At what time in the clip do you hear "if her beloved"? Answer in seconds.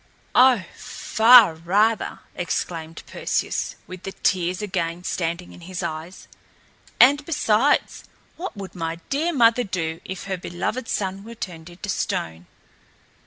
10.03-10.87